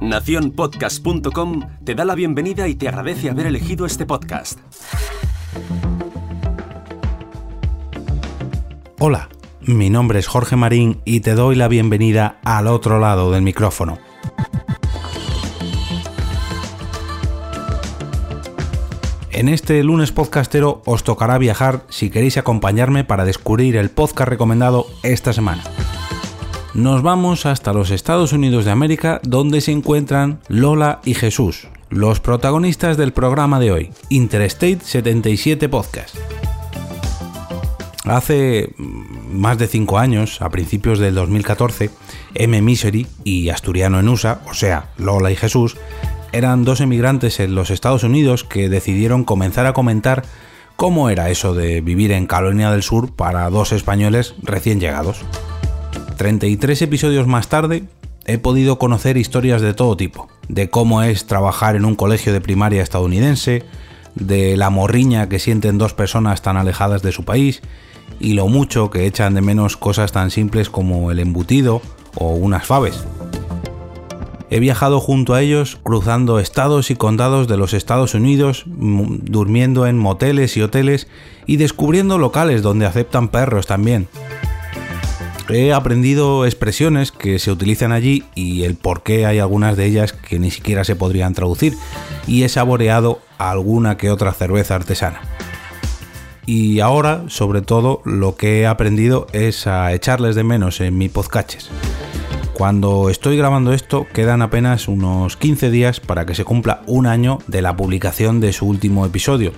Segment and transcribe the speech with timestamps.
[0.00, 4.58] Naciónpodcast.com te da la bienvenida y te agradece haber elegido este podcast.
[8.98, 9.28] Hola,
[9.60, 13.98] mi nombre es Jorge Marín y te doy la bienvenida al otro lado del micrófono.
[19.30, 24.86] En este lunes podcastero os tocará viajar si queréis acompañarme para descubrir el podcast recomendado
[25.02, 25.64] esta semana.
[26.74, 32.18] Nos vamos hasta los Estados Unidos de América donde se encuentran Lola y Jesús, los
[32.18, 36.16] protagonistas del programa de hoy, Interstate 77 Podcast.
[38.02, 41.90] Hace más de 5 años, a principios del 2014,
[42.34, 42.60] M.
[42.60, 45.76] Misery y Asturiano en USA, o sea, Lola y Jesús,
[46.32, 50.24] eran dos emigrantes en los Estados Unidos que decidieron comenzar a comentar
[50.74, 55.24] cómo era eso de vivir en Colonia del Sur para dos españoles recién llegados.
[56.16, 57.84] 33 episodios más tarde
[58.26, 62.40] he podido conocer historias de todo tipo, de cómo es trabajar en un colegio de
[62.40, 63.64] primaria estadounidense,
[64.14, 67.62] de la morriña que sienten dos personas tan alejadas de su país
[68.20, 71.82] y lo mucho que echan de menos cosas tan simples como el embutido
[72.14, 73.04] o unas faves.
[74.50, 79.98] He viajado junto a ellos cruzando estados y condados de los Estados Unidos, durmiendo en
[79.98, 81.08] moteles y hoteles
[81.46, 84.06] y descubriendo locales donde aceptan perros también.
[85.48, 90.14] He aprendido expresiones que se utilizan allí y el por qué hay algunas de ellas
[90.14, 91.74] que ni siquiera se podrían traducir
[92.26, 95.20] y he saboreado alguna que otra cerveza artesana.
[96.46, 101.08] Y ahora, sobre todo, lo que he aprendido es a echarles de menos en mi
[101.08, 101.70] podcaches.
[102.54, 107.38] Cuando estoy grabando esto quedan apenas unos 15 días para que se cumpla un año
[107.48, 109.52] de la publicación de su último episodio.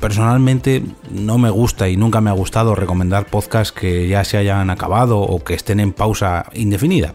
[0.00, 4.70] Personalmente no me gusta y nunca me ha gustado recomendar podcasts que ya se hayan
[4.70, 7.14] acabado o que estén en pausa indefinida.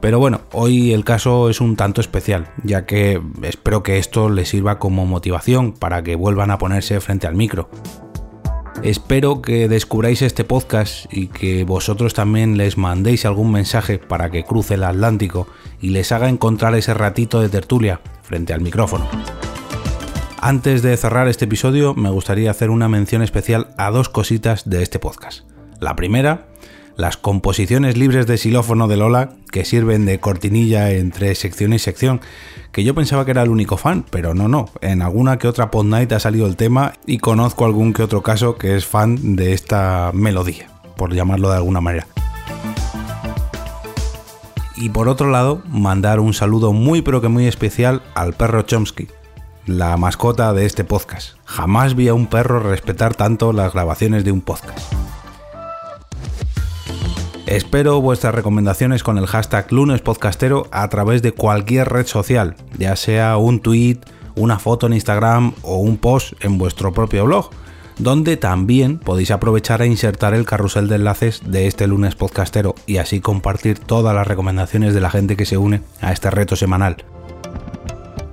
[0.00, 4.50] Pero bueno, hoy el caso es un tanto especial, ya que espero que esto les
[4.50, 7.70] sirva como motivación para que vuelvan a ponerse frente al micro.
[8.82, 14.44] Espero que descubráis este podcast y que vosotros también les mandéis algún mensaje para que
[14.44, 15.48] cruce el Atlántico
[15.80, 19.08] y les haga encontrar ese ratito de tertulia frente al micrófono.
[20.46, 24.80] Antes de cerrar este episodio me gustaría hacer una mención especial a dos cositas de
[24.80, 25.40] este podcast.
[25.80, 26.46] La primera
[26.96, 32.20] las composiciones libres de xilófono de Lola que sirven de cortinilla entre sección y sección,
[32.70, 35.72] que yo pensaba que era el único fan, pero no, no, en alguna que otra
[35.72, 39.34] pod night ha salido el tema y conozco algún que otro caso que es fan
[39.34, 42.06] de esta melodía, por llamarlo de alguna manera.
[44.76, 49.08] Y por otro lado, mandar un saludo muy pero que muy especial al perro Chomsky,
[49.66, 51.36] la mascota de este podcast.
[51.44, 54.78] Jamás vi a un perro respetar tanto las grabaciones de un podcast.
[57.46, 63.36] Espero vuestras recomendaciones con el hashtag lunespodcastero a través de cualquier red social, ya sea
[63.36, 63.98] un tweet,
[64.36, 67.50] una foto en Instagram o un post en vuestro propio blog,
[67.98, 72.98] donde también podéis aprovechar a insertar el carrusel de enlaces de este lunes podcastero y
[72.98, 77.04] así compartir todas las recomendaciones de la gente que se une a este reto semanal.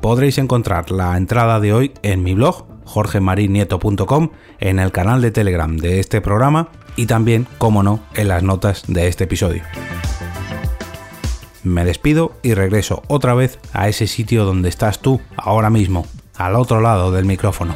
[0.04, 5.78] Podréis encontrar la entrada de hoy en mi blog jorgemarinieto.com, en el canal de Telegram
[5.78, 9.64] de este programa y también, como no, en las notas de este episodio.
[11.64, 16.58] Me despido y regreso otra vez a ese sitio donde estás tú ahora mismo, al
[16.58, 17.74] otro lado del micrófono.